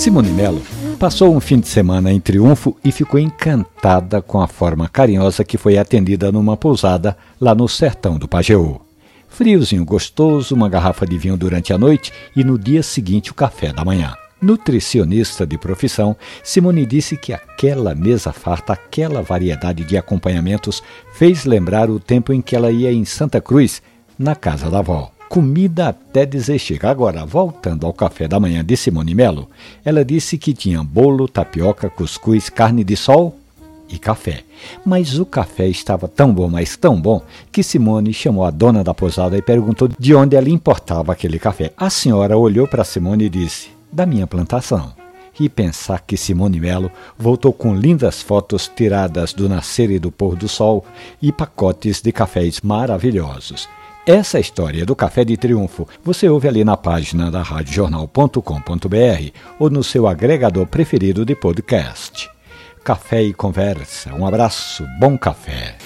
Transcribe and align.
Simone 0.00 0.30
Melo 0.30 0.62
passou 0.98 1.36
um 1.36 1.40
fim 1.40 1.60
de 1.60 1.68
semana 1.68 2.10
em 2.10 2.18
Triunfo 2.18 2.74
e 2.82 2.90
ficou 2.90 3.20
encantada 3.20 4.22
com 4.22 4.40
a 4.40 4.48
forma 4.48 4.88
carinhosa 4.88 5.44
que 5.44 5.58
foi 5.58 5.76
atendida 5.76 6.32
numa 6.32 6.56
pousada 6.56 7.14
lá 7.38 7.54
no 7.54 7.68
sertão 7.68 8.16
do 8.16 8.26
Pajeú. 8.26 8.80
Friozinho 9.28 9.84
gostoso, 9.84 10.54
uma 10.54 10.70
garrafa 10.70 11.06
de 11.06 11.18
vinho 11.18 11.36
durante 11.36 11.74
a 11.74 11.76
noite 11.76 12.14
e 12.34 12.42
no 12.42 12.58
dia 12.58 12.82
seguinte 12.82 13.30
o 13.30 13.34
café 13.34 13.74
da 13.74 13.84
manhã. 13.84 14.14
Nutricionista 14.40 15.46
de 15.46 15.58
profissão, 15.58 16.16
Simone 16.42 16.86
disse 16.86 17.14
que 17.14 17.34
aquela 17.34 17.94
mesa 17.94 18.32
farta, 18.32 18.72
aquela 18.72 19.20
variedade 19.20 19.84
de 19.84 19.98
acompanhamentos, 19.98 20.82
fez 21.12 21.44
lembrar 21.44 21.90
o 21.90 22.00
tempo 22.00 22.32
em 22.32 22.40
que 22.40 22.56
ela 22.56 22.70
ia 22.70 22.90
em 22.90 23.04
Santa 23.04 23.38
Cruz, 23.38 23.82
na 24.18 24.34
casa 24.34 24.70
da 24.70 24.78
avó 24.78 25.12
comida 25.30 25.90
até 25.90 26.28
chega. 26.58 26.90
Agora, 26.90 27.24
voltando 27.24 27.86
ao 27.86 27.92
café 27.92 28.26
da 28.26 28.40
manhã 28.40 28.64
de 28.64 28.76
Simone 28.76 29.14
Melo, 29.14 29.48
ela 29.84 30.04
disse 30.04 30.36
que 30.36 30.52
tinha 30.52 30.82
bolo, 30.82 31.28
tapioca, 31.28 31.88
cuscuz, 31.88 32.48
carne 32.48 32.82
de 32.82 32.96
sol 32.96 33.38
e 33.88 33.96
café. 33.96 34.42
Mas 34.84 35.20
o 35.20 35.24
café 35.24 35.68
estava 35.68 36.08
tão 36.08 36.34
bom, 36.34 36.48
mas 36.48 36.76
tão 36.76 37.00
bom, 37.00 37.22
que 37.52 37.62
Simone 37.62 38.12
chamou 38.12 38.44
a 38.44 38.50
dona 38.50 38.82
da 38.82 38.92
posada 38.92 39.38
e 39.38 39.42
perguntou 39.42 39.88
de 39.96 40.12
onde 40.16 40.34
ela 40.34 40.50
importava 40.50 41.12
aquele 41.12 41.38
café. 41.38 41.72
A 41.76 41.88
senhora 41.88 42.36
olhou 42.36 42.66
para 42.66 42.82
Simone 42.82 43.26
e 43.26 43.30
disse: 43.30 43.68
Da 43.92 44.04
minha 44.04 44.26
plantação. 44.26 44.92
E 45.38 45.48
pensar 45.48 46.02
que 46.06 46.18
Simone 46.18 46.60
Melo 46.60 46.90
voltou 47.16 47.52
com 47.52 47.74
lindas 47.74 48.20
fotos 48.20 48.70
tiradas 48.74 49.32
do 49.32 49.48
nascer 49.48 49.90
e 49.90 49.98
do 49.98 50.10
pôr 50.10 50.36
do 50.36 50.48
sol 50.48 50.84
e 51.22 51.32
pacotes 51.32 52.02
de 52.02 52.12
cafés 52.12 52.60
maravilhosos. 52.60 53.66
Essa 54.10 54.40
história 54.40 54.84
do 54.84 54.96
Café 54.96 55.24
de 55.24 55.36
Triunfo 55.36 55.86
você 56.02 56.28
ouve 56.28 56.48
ali 56.48 56.64
na 56.64 56.76
página 56.76 57.30
da 57.30 57.42
radiojornal.com.br 57.42 59.30
ou 59.56 59.70
no 59.70 59.84
seu 59.84 60.08
agregador 60.08 60.66
preferido 60.66 61.24
de 61.24 61.36
podcast. 61.36 62.28
Café 62.82 63.22
e 63.22 63.32
conversa. 63.32 64.12
Um 64.12 64.26
abraço, 64.26 64.84
bom 64.98 65.16
café. 65.16 65.76